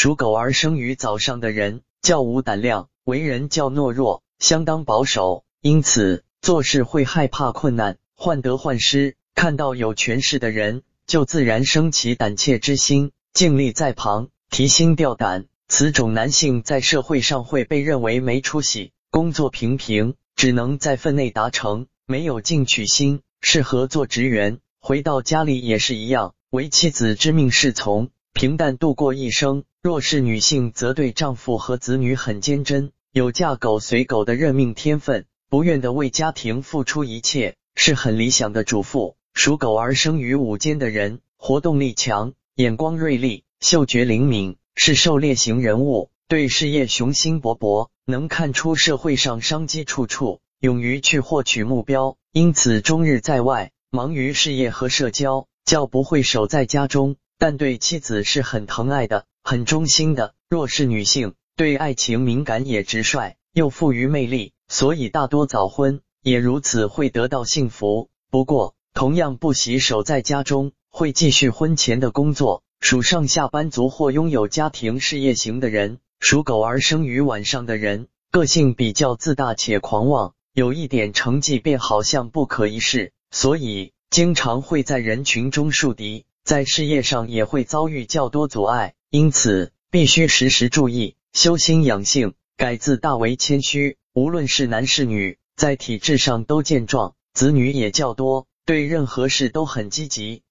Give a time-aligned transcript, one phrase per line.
[0.00, 9.16] 属狗而生于早上的人较无胆量，为人较懦弱，相当保守，因此做事会害怕困难，患得患失。
[9.34, 15.46] 看到有权势的人，就自然生起胆怯之心，静立在旁，提心吊胆。
[15.66, 24.60] 此种男性在社会上会被认为没出息，工作平平，只能在分内达成，没有进取心，适合做职员。
[24.78, 29.64] 回到家里也是一样，为妻子之命是从，平淡度过一生。
[29.82, 39.16] 若是女性，则对丈夫和子女很坚贞，有嫁狗随狗的认命天分，不愿的为家庭付出一切，是很理想的主妇。
[39.34, 44.56] 属狗而生于午间的人，活动力强，眼光锐利，嗅觉灵敏。
[44.76, 57.16] 是狩猎型人物，对事业雄心勃勃，能看出社会上商机处处，勇于去获取目标，因此终日在外，忙于事业和社交，较不会守在家中。
[57.38, 60.34] 但对妻子是很疼爱的，很忠心的。
[60.50, 68.10] 若是女性，对爱情敏感也直率，又富于魅力，所以大多早婚，也如此会得到幸福。
[68.30, 72.64] 不过，同样不洗手在家中，会继续婚前的工作。
[72.80, 93.98] 属上下班族或拥有家庭事业型的人，属狗而生于晚上的人，个性比较自大且狂妄，有一点成绩便好像不可一世，所以经常会在人群中树敌，在事业上也会遭遇较多阻碍，因此必须时时注意修心养性，改自大为谦虚。
[94.14, 100.42] 无论是男是女，在体质上都健壮，子女也较多，对任何事都很积极。